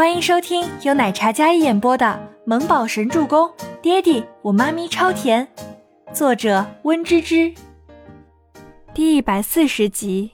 [0.00, 2.06] 欢迎收听由奶茶嘉一演播的
[2.46, 3.46] 《萌宝神助攻》，
[3.82, 5.46] 爹地我妈咪超甜，
[6.10, 7.54] 作者温芝芝。
[8.94, 10.30] 第一百四十集。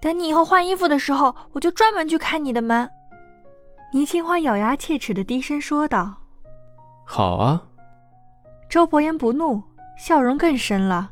[0.00, 2.88] 等你以后换衣服的时候，我就专门去开你的门。
[3.92, 6.14] 倪清欢咬牙切齿的低声说道
[7.04, 7.64] ：“好啊。”
[8.70, 9.60] 周伯言不怒，
[9.98, 11.10] 笑容更深了。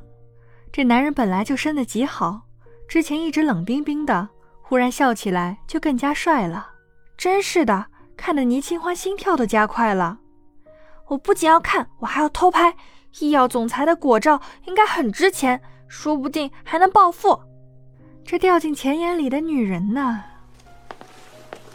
[0.71, 2.43] 这男人本来就生的极好，
[2.87, 4.29] 之前一直冷冰冰的。
[4.75, 6.73] 忽然笑起来就更加帅了，
[7.17, 10.19] 真是的，看得倪清欢心跳都加快了。
[11.07, 12.75] 我不仅要看，我还要偷拍。
[13.21, 17.39] 医药总裁的果照应该很值钱，说不定还能暴富。
[18.25, 20.25] 这掉进钱眼里的女人呢？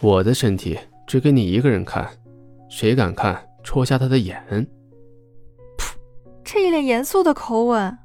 [0.02, 2.06] 我的身体只给你一个人看，
[2.68, 4.44] 谁敢看，戳瞎他的眼。
[5.78, 5.94] 噗，
[6.44, 7.96] 这一脸严肃的口吻。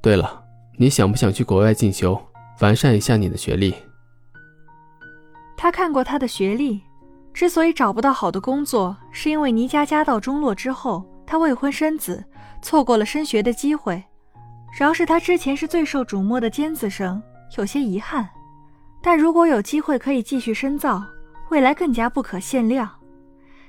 [0.00, 0.42] 对了，
[0.78, 2.18] 你想不想去国外进修？
[2.60, 3.74] 完善一下你的学历。
[5.56, 6.82] 他看过他的学历，
[7.32, 12.24] 之所以找不到好的工作，是因为倪家家道中落之后，他未婚生子，
[12.62, 14.02] 错过了升学的机会。
[14.78, 17.22] 饶是他之前是最受瞩目的尖子生，
[17.56, 18.28] 有些遗憾，
[19.02, 21.02] 但如果有机会可以继续深造，
[21.50, 22.88] 未来更加不可限量。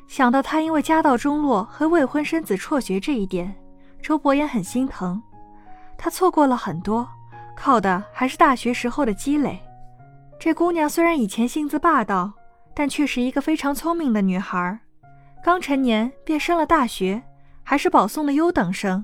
[0.08, 3.56] 想到他因为家道中落和未婚生子辍学这一点，
[4.02, 5.22] 周伯言很心疼。
[5.98, 7.08] 他错过了很多。
[7.60, 9.60] 靠的还是大学时候的积累。
[10.40, 12.32] 这姑娘虽然以前性子霸道，
[12.76, 14.80] 但却是一个非常聪明的女孩。
[15.44, 17.22] 刚成年便升了大学，
[17.64, 19.04] 还是保送的优等生，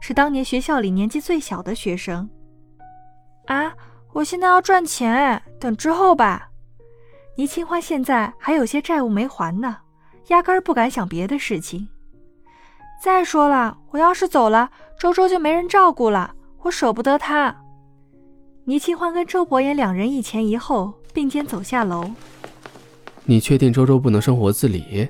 [0.00, 2.28] 是当年学校里年纪最小的学生。
[3.46, 3.74] 啊，
[4.14, 6.48] 我现在要赚钱，等之后吧。
[7.36, 9.76] 倪清欢现在还有些债务没还呢，
[10.28, 11.88] 压根儿不敢想别的事情。
[13.02, 17.59] 再说了，我要是走了，周周就没人照顾了，我舍不得他。
[18.64, 22.10] 倪清欢跟周伯言两人一前一后并肩走下楼。
[23.24, 25.08] 你确定周周不能生活自理？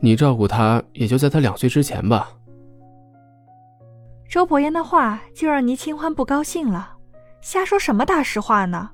[0.00, 2.28] 你照顾他也就在他两岁之前吧。
[4.28, 6.96] 周伯言的话就让倪清欢不高兴了，
[7.40, 8.90] 瞎说什么大实话呢？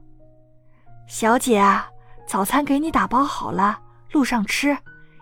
[1.07, 1.89] 小姐啊，
[2.27, 3.81] 早餐给你打包好了，
[4.13, 4.77] 路上吃，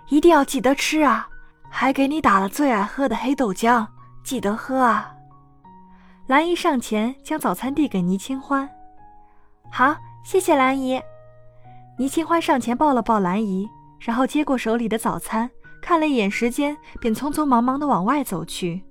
[0.09, 1.29] 一定要记得吃啊！
[1.71, 3.87] 还给你打了最爱喝的黑豆浆，
[4.25, 5.15] 记得喝啊！
[6.27, 8.69] 兰姨上前将早餐递给倪清欢。
[9.71, 11.01] 好，谢谢兰姨。
[11.99, 13.69] 倪清欢上前抱了抱兰姨，
[14.01, 18.83] 然后接过手里的早餐，看了一眼时间，便匆匆忙忙地往外走去。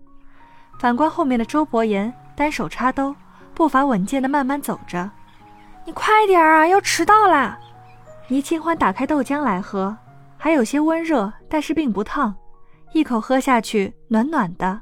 [0.79, 3.15] 反观后面的周伯言，单手插兜，
[3.53, 5.09] 步伐稳健地慢慢走着。
[5.85, 7.57] 你快点啊，要迟到啦！
[8.27, 9.97] 倪清欢打开豆浆来喝，
[10.37, 12.35] 还有些温热，但是并不烫，
[12.93, 14.81] 一口喝下去，暖暖的。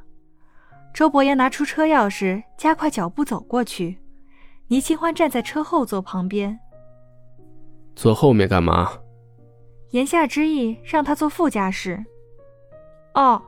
[0.94, 4.00] 周伯言拿出车钥匙，加快脚步走过去。
[4.68, 6.60] 倪清欢站在车后座旁边，
[7.96, 8.92] 坐后面干嘛？
[9.92, 12.04] 言下之意让他坐副驾驶。
[13.14, 13.40] 哦，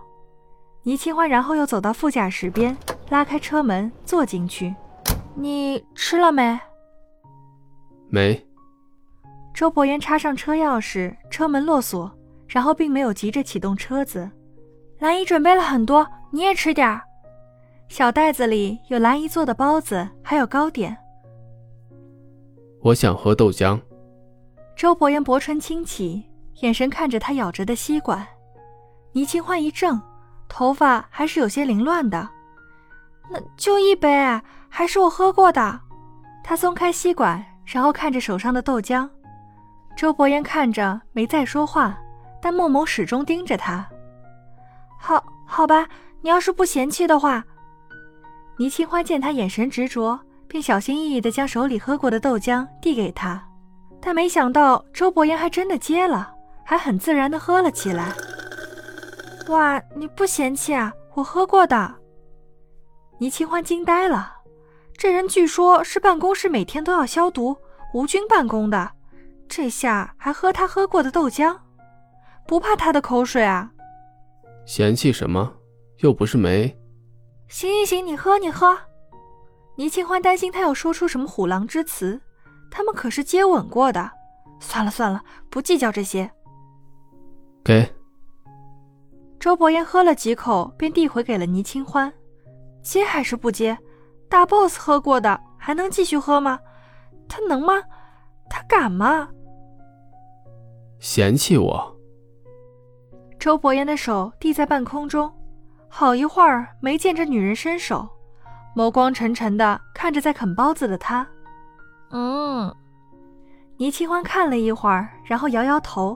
[0.84, 2.78] 倪清欢然后又走到副驾驶边，
[3.10, 4.76] 拉开车门坐进去。
[5.34, 6.60] 你吃了没？
[8.10, 8.48] 没。
[9.56, 12.12] 周伯言插上车钥匙，车门落锁，
[12.48, 14.30] 然后并没有急着启动车子。
[15.00, 17.02] 兰姨准备了很多，你也吃点儿。
[17.90, 20.96] 小袋子里有兰姨做的包子，还有糕点。
[22.82, 23.80] 我想喝豆浆。
[24.76, 26.24] 周伯言薄唇轻启，
[26.62, 28.26] 眼神看着他咬着的吸管。
[29.12, 30.00] 倪清欢一怔，
[30.48, 32.30] 头发还是有些凌乱的。
[33.30, 34.10] 那就一杯，
[34.70, 35.80] 还是我喝过的。
[36.44, 39.10] 他松开吸管，然后看着手上的豆浆。
[39.98, 41.98] 周伯言看着没再说话，
[42.40, 43.86] 但莫某始终盯着他。
[45.00, 45.88] 好，好吧，
[46.22, 47.44] 你要是不嫌弃的话。
[48.58, 50.20] 倪清欢见他眼神执着。
[50.48, 53.46] 便小心翼翼地将手里喝过的豆浆递给他，
[54.02, 58.14] 但没想到周伯言还真的接了，还很自然地喝了起来。
[59.50, 60.94] 哇，你不嫌弃啊？
[61.14, 61.96] 我喝过的。
[63.20, 64.32] 倪清欢惊呆了，
[64.96, 67.58] 这人据说是办公室每天都要消毒、
[67.94, 68.92] 无菌办公的，
[69.48, 71.58] 这下还喝他喝过的豆浆，
[72.46, 73.72] 不怕他的口水啊？
[74.66, 75.52] 嫌弃什么？
[76.00, 76.78] 又不是没。
[77.48, 78.78] 行行行，你喝你喝。
[79.78, 82.20] 倪清欢担心他要说出什么虎狼之词，
[82.70, 84.12] 他们可是接吻过的。
[84.60, 86.30] 算了算了，不计较这些。
[87.64, 87.88] 给。
[89.40, 92.12] 周伯言喝了几口，便递回给了倪清欢。
[92.82, 93.78] 接还是不接？
[94.28, 96.60] 大 boss 喝过的，还能继续喝吗？
[97.30, 97.74] 他能吗？
[98.50, 99.30] 他敢吗？
[101.00, 101.96] 嫌弃我？
[103.38, 105.32] 周伯言的手递在半空中，
[105.88, 108.10] 好一会儿没见这女人伸手。
[108.78, 111.26] 眸光沉沉的看着在啃包子的他，
[112.12, 112.72] 嗯，
[113.78, 116.16] 倪清欢看了一会儿，然后摇摇头：“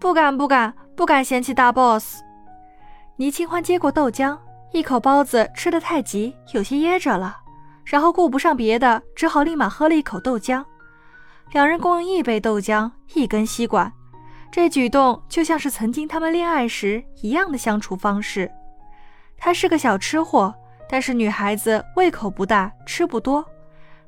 [0.00, 2.20] 不敢，不敢，不敢嫌弃大 boss。”
[3.14, 4.36] 倪清欢接过豆浆，
[4.72, 7.36] 一口包子吃的太急，有些噎着了，
[7.84, 10.64] 然后顾不上别的，只好立马喝了一口豆浆。
[11.52, 13.92] 两人共用一杯豆浆，一根吸管，
[14.50, 18.50] 这举动就像是曾经他们恋爱时一样的相处方式。
[19.36, 20.52] 他是个小吃货，
[20.90, 23.44] 但是女孩子胃口不大，吃不多，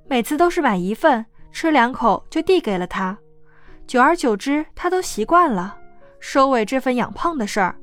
[0.08, 1.24] 每次都是买一份。
[1.52, 3.18] 吃两口就递给了他，
[3.84, 5.76] 久而久之，他都习惯了
[6.20, 7.74] 收尾这份养胖的事儿。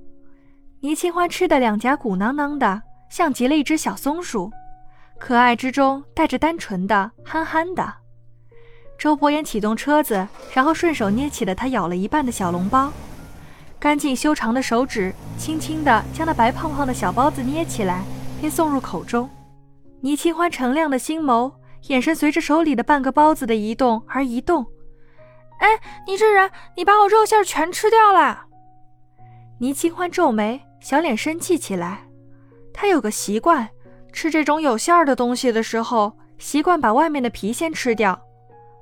[0.80, 4.50] 倪清欢吃的两颊鼓囊囊的，像极了一只小松鼠，
[5.20, 7.94] 可爱之中带着单纯的憨憨的。
[8.98, 12.90] 周伯言启动车子，然后顺手捏起了他咬了一半的小笼包，
[13.78, 18.02] 干净修长的手指轻轻地将那白胖胖的小包子捏起来，
[18.40, 19.30] 便送入口中。
[20.02, 21.52] 倪清欢澄亮的心眸。
[21.90, 24.66] 眼神随着手里的半个包子的移动而移动。
[25.60, 25.68] 哎，
[26.06, 28.46] 你这人，你把我肉馅全吃掉了！
[29.60, 32.06] 倪清欢皱眉，小脸生气起来。
[32.74, 33.70] 他有个习惯，
[34.12, 38.20] 吃这种有馅儿的东西的时候，习惯把外面的皮先吃掉。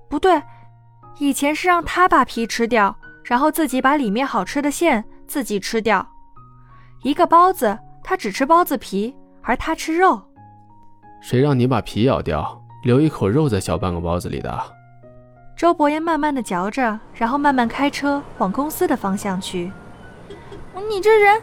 [0.09, 0.41] 不对，
[1.19, 6.07] 以前是让他把皮吃掉，然后自己把里面好吃的馅自己吃掉。
[7.03, 9.15] 一个包子，他只吃包子皮，
[9.45, 10.21] 而他吃肉。
[11.21, 12.62] 谁让你把皮咬掉？
[12.83, 14.62] 留一口肉在小半个包子里的。
[15.56, 19.71] 周伯言慢慢的嚼着，然后慢慢开车往公司的方向去。
[20.89, 21.42] 你这人，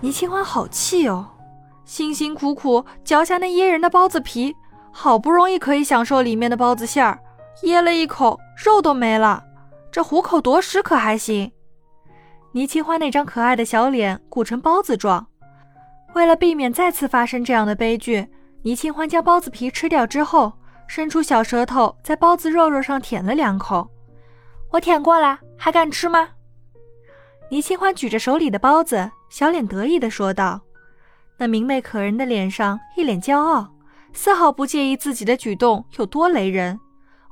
[0.00, 1.26] 倪清欢好气哦！
[1.84, 4.54] 辛辛苦苦嚼下那噎人的包子皮，
[4.92, 7.18] 好不容易可以享受里面的包子馅儿，
[7.62, 9.42] 噎了一口，肉都没了，
[9.90, 11.50] 这虎口夺食可还行？
[12.52, 15.26] 倪清欢那张可爱的小脸鼓成包子状，
[16.14, 18.26] 为了避免再次发生这样的悲剧。
[18.62, 20.52] 倪清欢将包子皮吃掉之后，
[20.86, 23.90] 伸出小舌头在包子肉肉上舔了两口。
[24.70, 26.30] 我舔过了，还敢吃吗？
[27.50, 30.62] 倪清欢举着手里的包子，小脸得意地说道。
[31.36, 33.68] 那明媚可人的脸上一脸骄傲，
[34.12, 36.78] 丝毫不介意自己的举动有多雷人。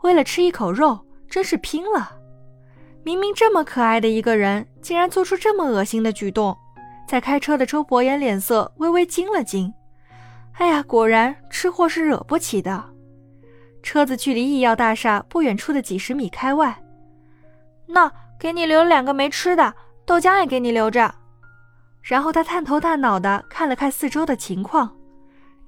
[0.03, 0.99] 为了吃一口肉，
[1.31, 2.19] 真是拼了！
[3.05, 6.59] 明明这么可爱的一个人，竟然做出这么恶心的举动。
[7.13, 9.75] 在开车的周伯言脸色微微惊了惊。
[10.53, 12.83] 哎呀，果然吃货是惹不起的。
[13.83, 16.83] 车子距离医药大厦不远处的几十米开外，
[17.85, 18.11] 那
[18.41, 19.75] 给你留了两个没吃的
[20.07, 21.15] 豆浆，也给你留着。
[22.01, 24.97] 然后他探头探脑的看了看四周的情况。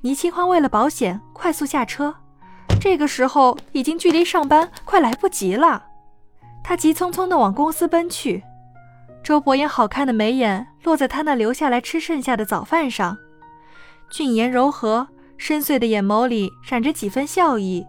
[0.00, 2.14] 倪清欢为了保险，快速下车。
[2.80, 5.84] 这个时候已经距离上班快来不及了，
[6.62, 8.42] 他急匆匆的往公司奔去。
[9.24, 13.16] 周伯言好看的眉眼落在他那留下来吃剩下的早饭上。
[14.10, 17.86] 俊颜柔和，深邃的眼眸里闪着几分笑意。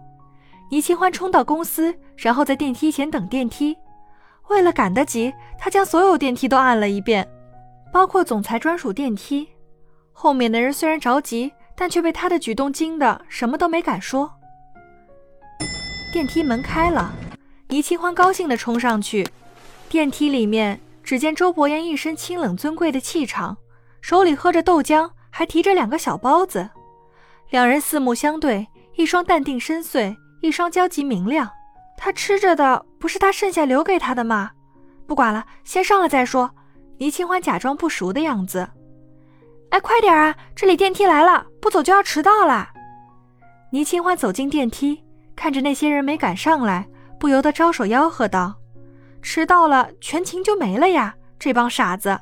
[0.72, 3.78] 倪清欢冲到公司，然后在电梯前等电梯。
[4.48, 7.28] 为了赶得及，他将所有电梯都按了一遍，
[7.92, 9.50] 包括总裁专属电梯。
[10.14, 14.32] 后面的人虽然着急，但却被他的举动惊得什么都没敢说。
[16.14, 17.14] 电梯门开了，
[17.68, 19.28] 倪清欢高兴地冲上去。
[19.90, 23.56] 电梯里面，只见周伯言一身清冷尊贵的气场，
[24.02, 25.10] 手里喝着豆浆。
[25.38, 26.70] 还提着两个小包子，
[27.50, 28.66] 两人四目相对，
[28.96, 31.52] 一双淡定深邃，一双焦急明亮。
[31.98, 34.52] 他吃着的不是他剩下留给他的吗？
[35.06, 36.50] 不管了，先上了再说。
[37.00, 38.66] 倪清欢假装不熟的样子。
[39.72, 42.70] 哎，快点啊，这里电梯来了，不走就要迟到了。
[43.74, 45.04] 倪清欢走进电梯，
[45.36, 46.88] 看着那些人没赶上来，
[47.20, 48.56] 不由得招手吆喝道
[49.26, 51.16] ：“迟到了，全勤就没了呀！
[51.40, 52.18] 这帮傻子。”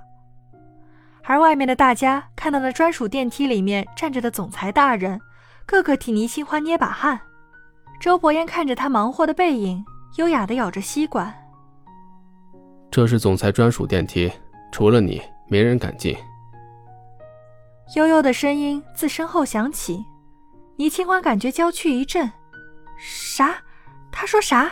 [1.25, 5.19] 而外面的大家看到那专属电梯里面站着的总裁大人，
[5.65, 7.19] 个个替倪清欢捏把汗。
[7.99, 9.83] 周伯言看着他忙活的背影，
[10.15, 11.31] 优雅地咬着吸管。
[12.89, 14.31] 这是总裁专属电梯，
[14.71, 16.15] 除了你，没人敢进。
[17.97, 20.01] 悠悠的声音自身后响起，
[20.77, 22.31] 倪清欢感觉娇躯一震。
[22.97, 23.57] 啥？
[24.09, 24.71] 他说啥？